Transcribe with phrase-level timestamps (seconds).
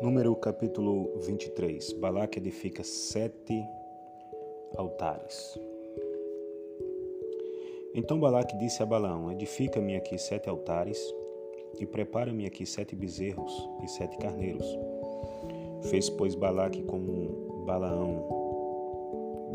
[0.00, 1.94] Número capítulo 23.
[1.94, 3.66] Balaque edifica sete
[4.76, 5.58] altares.
[7.92, 10.96] Então Balaque disse a Balaão: Edifica-me aqui sete altares
[11.80, 14.64] e prepara-me aqui sete bezerros e sete carneiros.
[15.90, 18.24] Fez, pois, Balaque como Balaão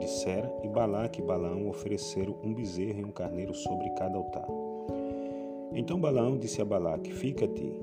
[0.00, 4.48] dissera, e Balaque e Balaão ofereceram um bezerro e um carneiro sobre cada altar.
[5.74, 7.78] Então Balaão disse a Balaque: Fica-te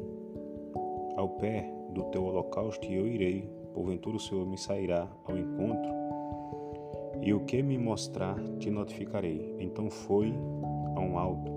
[1.15, 5.91] ao pé do teu holocausto e eu irei, porventura o Senhor me sairá ao encontro,
[7.21, 9.55] e o que me mostrar te notificarei.
[9.59, 10.31] Então foi
[10.95, 11.51] a um alto,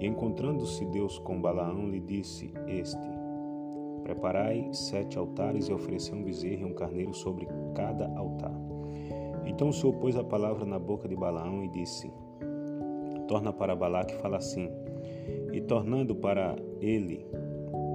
[0.00, 3.06] e encontrando-se Deus com Balaão, lhe disse este:
[4.02, 8.54] Preparai sete altares e oferecei um bezerro e um carneiro sobre cada altar.
[9.44, 12.10] Então o Senhor pôs a palavra na boca de Balaão e disse:
[13.28, 14.70] Torna para Balaque e fala assim.
[15.52, 17.26] E tornando para ele,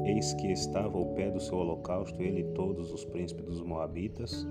[0.06, 4.48] Eis que estava ao pé do seu holocausto ele e todos os príncipes dos Moabitas.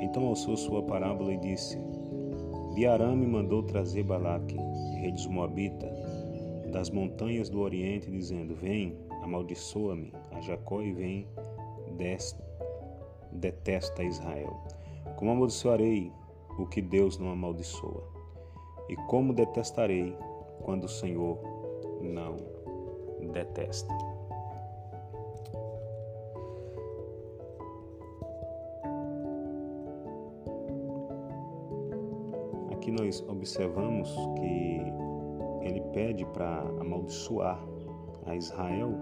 [0.00, 1.78] Então alçou sua parábola e disse:
[2.74, 4.56] De Arame mandou trazer Balaque,
[5.00, 5.90] rei dos Moabitas,
[6.70, 11.26] das montanhas do Oriente, dizendo: Vem, amaldiçoa-me a Jacó e vem,
[11.96, 12.38] des,
[13.32, 14.56] detesta Israel.
[15.16, 16.12] Como amaldiçoarei
[16.58, 18.04] o que Deus não amaldiçoa?
[18.88, 20.16] E como detestarei
[20.62, 21.38] quando o Senhor
[22.00, 22.36] não
[23.32, 24.13] detesta?
[32.84, 34.82] Aqui nós observamos que
[35.62, 37.58] ele pede para amaldiçoar
[38.26, 38.92] a Israel,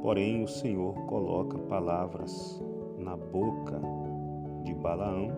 [0.00, 2.62] porém o Senhor coloca palavras
[2.96, 3.78] na boca
[4.62, 5.28] de Balaão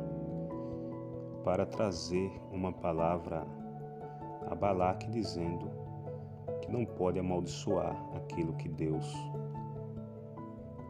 [1.43, 3.45] para trazer uma palavra
[4.49, 5.69] a Balaque dizendo
[6.63, 9.13] que não pode amaldiçoar aquilo que Deus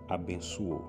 [0.07, 0.85] abençoou.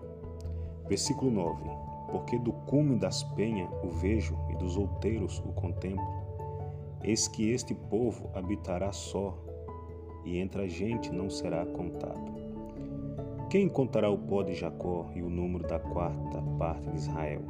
[0.89, 6.05] Versículo 9 porque do cume das penhas o vejo e dos outeiros o contemplo.
[7.03, 9.37] Eis que este povo habitará só,
[10.25, 12.35] e entre a gente não será contado.
[13.49, 17.41] Quem contará o pó de Jacó e o número da quarta parte de Israel?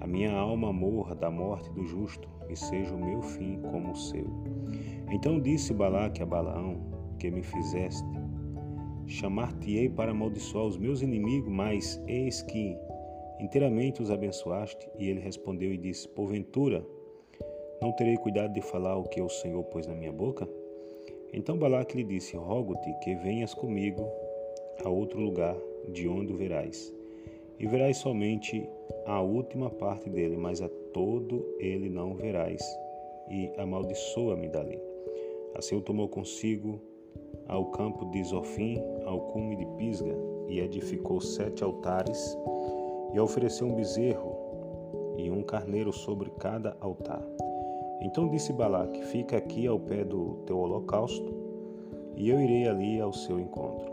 [0.00, 3.96] A minha alma morra da morte do justo, e seja o meu fim como o
[3.96, 4.26] seu.
[5.10, 6.80] Então disse Balaque a Balaão,
[7.18, 8.08] que me fizeste,
[9.06, 12.76] chamar-te-ei para amaldiçoar os meus inimigos, mas eis que
[13.40, 14.86] Inteiramente os abençoaste?
[14.98, 16.84] E ele respondeu e disse: Porventura,
[17.80, 20.46] não terei cuidado de falar o que o Senhor pôs na minha boca?
[21.32, 24.06] Então Balaque lhe disse: Rogo-te que venhas comigo
[24.84, 25.56] a outro lugar
[25.88, 26.92] de onde o verás.
[27.58, 28.68] E verás somente
[29.06, 32.62] a última parte dele, mas a todo ele não verás.
[33.30, 34.78] E amaldiçoa-me dali.
[35.54, 36.80] Assim o tomou consigo
[37.46, 40.14] ao campo de Zofim, ao cume de Pisga,
[40.48, 42.36] e edificou sete altares
[43.12, 44.36] e ofereceu um bezerro
[45.16, 47.22] e um carneiro sobre cada altar.
[48.00, 51.34] Então disse Balaque: Fica aqui ao pé do teu holocausto,
[52.16, 53.90] e eu irei ali ao seu encontro.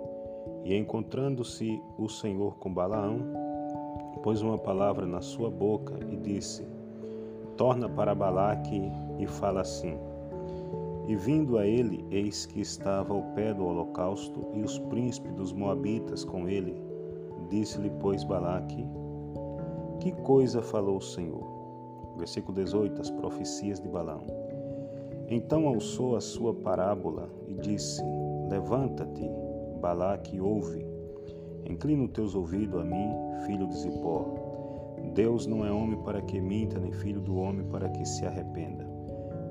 [0.64, 3.20] E encontrando-se o Senhor com Balaão,
[4.28, 6.68] pôs uma palavra na sua boca e disse:
[7.56, 9.98] Torna para Balaque e fala assim.
[11.08, 15.54] E vindo a ele, eis que estava ao pé do holocausto, e os príncipes dos
[15.54, 16.76] Moabitas com ele.
[17.50, 18.86] Disse-lhe, pois, Balaque:
[20.08, 21.44] que coisa falou o Senhor?
[22.18, 24.26] Versículo 18, as profecias de Balaão.
[25.28, 28.02] Então alçou a sua parábola e disse:
[28.50, 29.30] Levanta-te,
[29.82, 30.86] Balaque, ouve.
[31.70, 33.10] Inclina os teus ouvidos a mim,
[33.46, 34.26] filho de Zipó.
[35.14, 38.86] Deus não é homem para que minta, nem filho do homem para que se arrependa.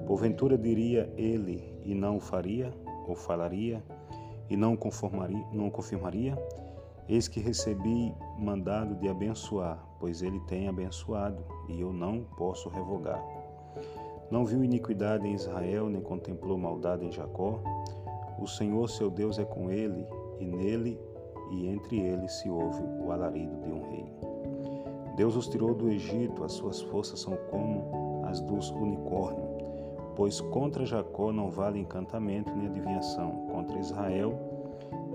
[0.06, 2.72] Porventura diria ele e não faria,
[3.06, 3.84] ou falaria
[4.48, 6.34] e não conformaria, não confirmaria?
[7.08, 13.24] Eis que recebi mandado de abençoar, pois ele tem abençoado, e eu não posso revogar.
[14.28, 17.60] Não viu iniquidade em Israel, nem contemplou maldade em Jacó.
[18.40, 20.04] O Senhor seu Deus é com ele,
[20.40, 21.00] e nele
[21.52, 24.12] e entre eles se ouve o alarido de um rei.
[25.14, 29.46] Deus os tirou do Egito, as suas forças são como as dos unicórnios.
[30.16, 34.45] Pois contra Jacó não vale encantamento nem adivinhação, contra Israel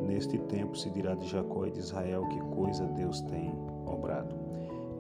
[0.02, 3.54] Neste tempo se dirá de Jacó e de Israel que coisa Deus tem
[3.86, 4.36] obrado.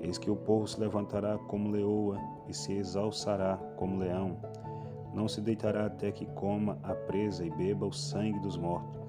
[0.01, 2.17] Eis que o povo se levantará como leoa
[2.47, 4.37] e se exalçará como leão.
[5.13, 8.99] Não se deitará até que coma a presa e beba o sangue dos mortos.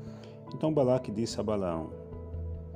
[0.55, 1.91] Então Balaque disse a Balaão: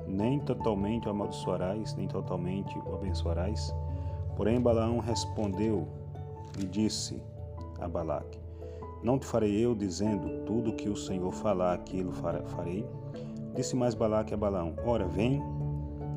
[0.07, 3.73] Nem totalmente o amaldiçoarás, nem totalmente o abençoarás.
[4.35, 5.87] Porém Balaão respondeu
[6.59, 7.21] e disse
[7.79, 8.46] a Balaque:
[9.03, 12.85] Não te farei eu dizendo tudo o que o Senhor falar, aquilo farei?
[13.55, 15.41] Disse mais Balaque a Balaão: Ora, vem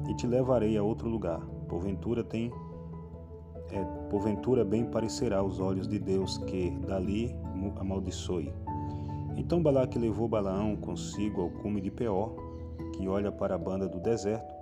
[0.09, 1.41] e te levarei a outro lugar.
[1.69, 2.51] Porventura tem
[3.73, 7.35] é, porventura bem parecerá aos olhos de Deus que dali
[7.79, 8.53] amaldiçoe.
[9.37, 12.35] Então Balaque levou Balaão consigo ao cume de Peor,
[12.97, 14.55] que olha para a banda do deserto.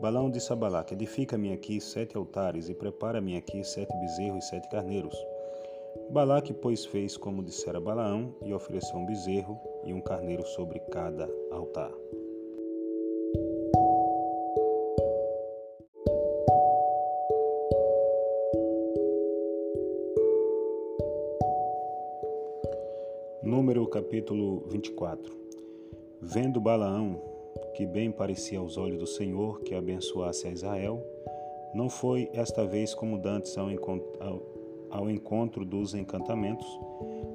[0.00, 4.68] Balaão disse a Balaque: Edifica-me aqui sete altares e prepara-me aqui sete bezerros e sete
[4.68, 5.14] carneiros.
[6.10, 11.28] Balaque, pois, fez como dissera Balaão e ofereceu um bezerro e um carneiro sobre cada
[11.50, 11.92] altar.
[23.42, 25.36] Número capítulo 24
[26.20, 27.20] Vendo Balaão,
[27.74, 31.04] que bem parecia aos olhos do Senhor que abençoasse a Israel,
[31.74, 33.68] não foi esta vez como dantes ao
[34.94, 36.66] ao, encontro dos encantamentos,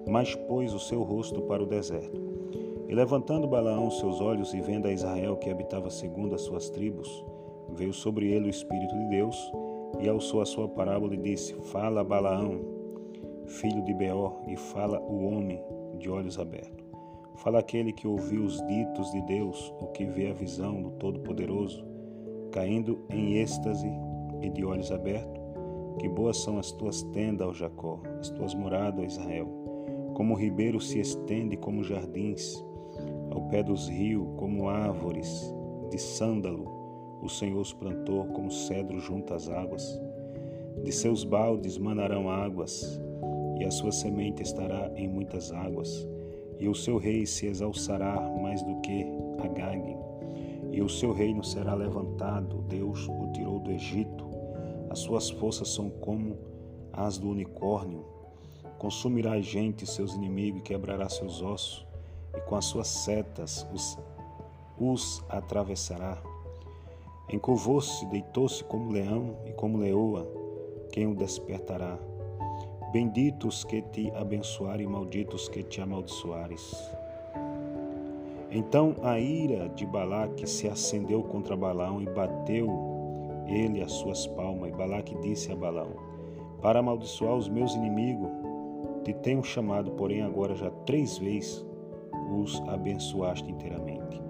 [0.08, 2.20] mas pôs o seu rosto para o deserto.
[2.88, 7.24] E levantando Balaão seus olhos e vendo a Israel que habitava segundo as suas tribos,
[7.74, 9.52] veio sobre ele o Espírito de Deus
[10.00, 12.60] e alçou a sua parábola e disse: Fala, Balaão,
[13.46, 15.62] filho de Beor, e fala o homem
[16.00, 16.86] de olhos abertos.
[17.36, 21.86] Fala aquele que ouviu os ditos de Deus, o que vê a visão do Todo-Poderoso,
[22.52, 23.90] caindo em êxtase
[24.42, 25.39] e de olhos abertos.
[25.98, 29.48] Que boas são as tuas tendas, ó Jacó, as tuas moradas, ó Israel.
[30.14, 32.64] Como o ribeiro se estende como jardins,
[33.32, 35.54] ao pé dos rios, como árvores
[35.90, 36.80] de sândalo,
[37.22, 40.00] o Senhor os plantou como cedro junto às águas.
[40.84, 43.02] De seus baldes manarão águas,
[43.60, 46.08] e a sua semente estará em muitas águas,
[46.60, 49.06] e o seu rei se exalçará mais do que
[49.44, 49.98] Agag,
[50.72, 52.62] e o seu reino será levantado.
[52.68, 54.29] Deus o tirou do Egito.
[54.90, 56.38] As suas forças são como
[56.92, 58.04] as do unicórnio.
[58.78, 61.86] Consumirá a gente seus inimigos e quebrará seus ossos,
[62.36, 63.98] e com as suas setas os,
[64.80, 66.18] os atravessará.
[67.32, 70.28] Encovou-se, deitou-se como leão e como leoa,
[70.92, 72.00] quem o despertará?
[72.92, 76.76] Benditos que te abençoarem, malditos que te amaldiçoares.
[78.50, 82.99] Então a ira de Balaque se acendeu contra Balaão e bateu
[83.50, 84.70] ele as suas palmas.
[84.70, 85.96] E Balaque disse a Balaão:
[86.62, 88.30] Para amaldiçoar os meus inimigos,
[89.04, 91.66] te tenho chamado, porém agora já três vezes
[92.32, 94.22] os abençoaste inteiramente.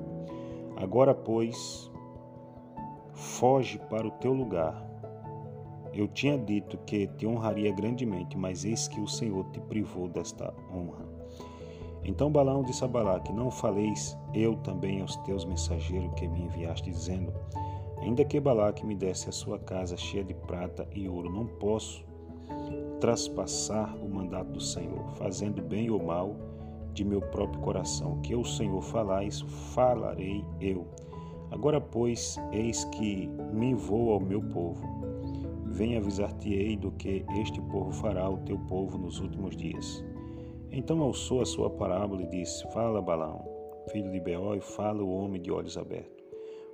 [0.77, 1.91] Agora, pois,
[3.13, 4.89] foge para o teu lugar
[5.93, 10.53] eu tinha dito que te honraria grandemente, mas eis que o Senhor te privou desta
[10.71, 11.05] honra.
[12.03, 16.89] Então Balaão disse a Balaque: Não faleis eu também aos teus mensageiros que me enviaste,
[16.89, 17.33] dizendo:
[18.01, 22.03] Ainda que Balaque me desse a sua casa cheia de prata e ouro, não posso
[22.99, 26.35] traspassar o mandato do Senhor, fazendo bem ou mal
[26.93, 28.19] de meu próprio coração.
[28.21, 29.41] Que o Senhor falais,
[29.73, 30.87] falarei eu.
[31.51, 34.99] Agora, pois, eis que me vou ao meu povo
[35.71, 40.03] Vem avisar-te-ei do que este povo fará ao teu povo nos últimos dias.
[40.71, 43.45] Então alçou a sua parábola e disse: Fala, Balaão,
[43.89, 46.18] filho de Beó, e fala o homem de olhos abertos.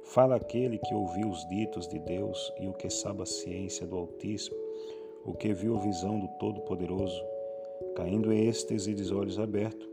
[0.06, 3.98] Fala aquele que ouviu os ditos de Deus e o que sabe a ciência do
[3.98, 4.58] Altíssimo,
[5.26, 7.22] o que viu a visão do Todo-Poderoso,
[7.96, 9.88] caindo em êxtase de olhos abertos.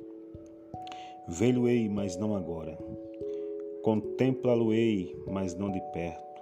[1.27, 2.79] Vê-lo-ei, mas não agora.
[3.83, 6.33] Contempla-lo-ei, mas não de perto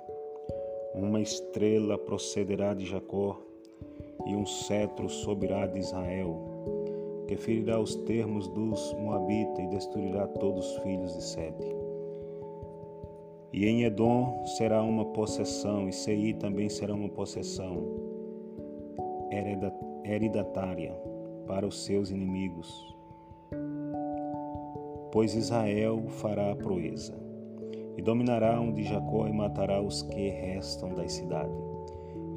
[0.95, 3.41] uma estrela procederá de Jacó
[4.27, 6.37] e um cetro subirá de Israel,
[7.27, 11.90] que ferirá os termos dos Moabitas e destruirá todos os filhos de Sete.
[13.53, 17.85] E em Edom será uma possessão, e Seir também será uma possessão
[20.05, 20.93] hereditária
[21.47, 22.97] para os seus inimigos,
[25.11, 27.31] pois Israel fará a proeza
[27.97, 31.55] e dominará onde Jacó e matará os que restam das cidades.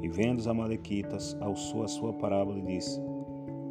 [0.02, 3.00] E vendo os amalequitas, alçou a sua parábola e disse: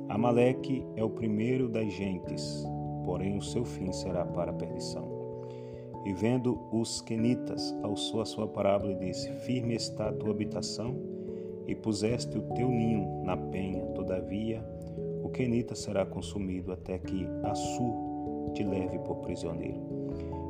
[0.10, 2.66] Amaleque é o primeiro das gentes,
[3.06, 5.13] porém o seu fim será para a perdição.
[6.06, 10.96] E vendo os quenitas, alçou a sua parábola e disse: Firme está a tua habitação,
[11.66, 14.64] e puseste o teu ninho na penha, todavia
[15.24, 19.80] o quenita será consumido até que Assur te leve por prisioneiro.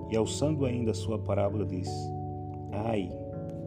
[0.09, 1.89] E alçando ainda sua parábola, diz:
[2.71, 3.09] Ai,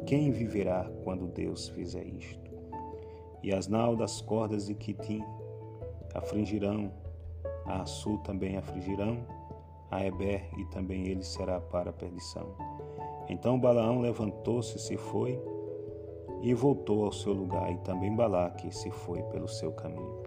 [0.05, 2.50] quem viverá quando Deus fizer isto?
[3.43, 5.23] E as nau das cordas de Quitim
[6.12, 6.90] afligirão,
[7.64, 9.19] a Açu também afligirão,
[9.90, 12.55] a Eber e também ele será para a perdição.
[13.28, 15.40] Então Balaão levantou-se e se foi,
[16.43, 20.26] e voltou ao seu lugar, e também Balaque se foi pelo seu caminho.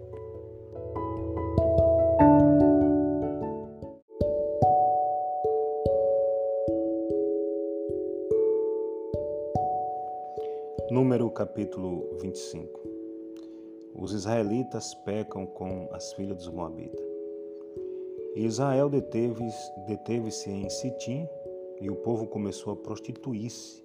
[10.90, 12.80] Número capítulo 25
[13.94, 17.09] Os israelitas pecam com as filhas dos Moabitas.
[18.34, 21.28] Israel deteve-se deteve em Sitim
[21.80, 23.82] e o povo começou a prostituir-se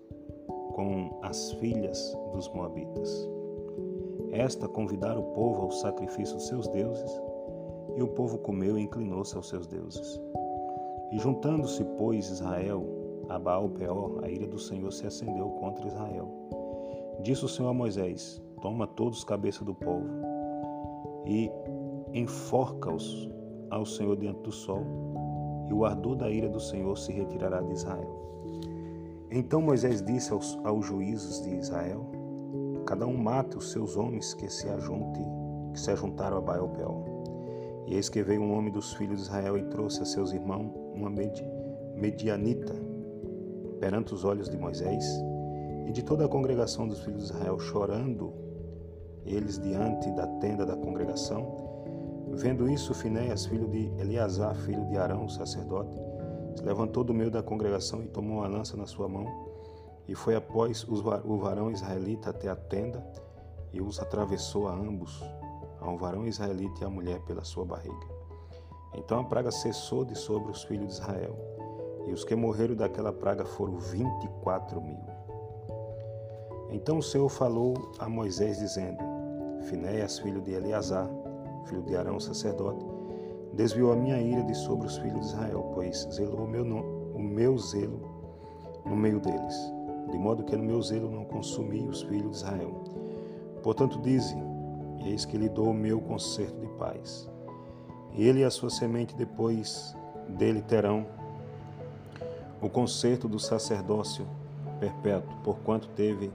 [0.74, 3.30] com as filhas dos Moabitas.
[4.32, 7.12] Esta convidara o povo ao sacrifício dos seus deuses,
[7.96, 10.20] e o povo comeu e inclinou-se aos seus deuses.
[11.14, 12.86] E juntando-se, pois, Israel
[13.30, 16.46] a Baal Peor, a ira do Senhor se acendeu contra Israel
[17.22, 20.08] Disse o Senhor a Moisés: Toma todos cabeça do povo
[21.26, 21.50] e
[22.14, 23.30] enforca-os
[23.70, 24.84] ao Senhor diante do sol,
[25.68, 28.26] e o ardor da ira do Senhor se retirará de Israel.
[29.32, 32.06] Então Moisés disse aos, aos juízes de Israel:
[32.86, 35.22] Cada um mate os seus homens que se ajunte,
[35.74, 37.04] que se ajuntaram a Baal Peor.
[37.88, 40.72] E eis que veio um homem dos filhos de Israel e trouxe a seus irmãos
[40.94, 42.74] uma medianita
[43.80, 45.06] perante os olhos de Moisés
[45.86, 48.34] e de toda a congregação dos filhos de Israel, chorando
[49.26, 51.75] eles diante da tenda da congregação.
[52.38, 55.90] Vendo isso, Finéias, filho de Eleazar, filho de Arão, sacerdote,
[56.56, 59.26] se levantou do meio da congregação e tomou uma lança na sua mão,
[60.08, 63.06] e foi após o varão israelita até a tenda,
[63.72, 65.24] e os atravessou a ambos,
[65.80, 68.08] a um varão israelita e a mulher pela sua barriga.
[68.94, 71.38] Então a praga cessou de sobre os filhos de Israel,
[72.06, 75.00] e os que morreram daquela praga foram vinte e quatro mil.
[76.70, 79.00] Então o Senhor falou a Moisés, dizendo:
[79.64, 81.10] Finéias, filho de Eleazar,
[81.66, 82.86] filho de Arão, sacerdote,
[83.54, 86.64] desviou a minha ira de sobre os filhos de Israel, pois zelou o meu,
[87.14, 88.00] o meu zelo
[88.86, 89.74] no meio deles,
[90.12, 92.84] de modo que no meu zelo não consumi os filhos de Israel.
[93.64, 94.36] Portanto, dize:
[95.04, 97.30] Eis que lhe dou o meu conserto de paz.
[98.14, 99.96] Ele e a sua semente depois
[100.30, 101.06] dele terão
[102.62, 104.26] o conserto do sacerdócio
[104.80, 106.32] perpétuo, porquanto teve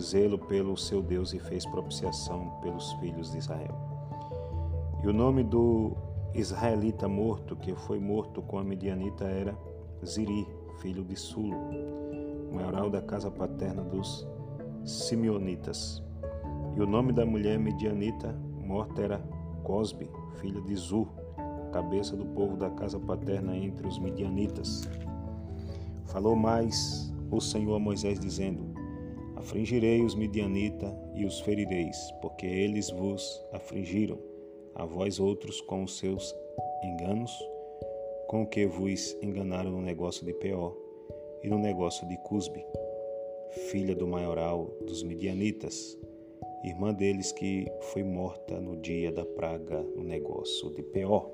[0.00, 3.91] zelo pelo seu Deus e fez propiciação pelos filhos de Israel.
[5.02, 5.96] E o nome do
[6.32, 9.52] israelita morto, que foi morto com a medianita, era
[10.06, 10.46] Ziri,
[10.78, 11.56] filho de Sulo,
[12.52, 14.24] maioral da casa paterna dos
[14.84, 16.00] Simeonitas.
[16.76, 18.32] E o nome da mulher medianita
[18.64, 19.18] morta era
[19.64, 21.08] Cosbe, filha de Zur,
[21.72, 24.88] cabeça do povo da casa paterna entre os midianitas.
[26.06, 28.72] Falou mais o Senhor a Moisés, dizendo:
[29.34, 34.16] Afligirei os midianita e os ferireis, porque eles vos afligiram,
[34.74, 36.34] a vós outros com os seus
[36.82, 37.32] enganos,
[38.26, 40.76] com o que vos enganaram no negócio de Peor
[41.42, 42.64] e no negócio de Cusbe,
[43.70, 45.98] filha do maioral dos midianitas,
[46.64, 51.30] irmã deles que foi morta no dia da praga no negócio de Peor.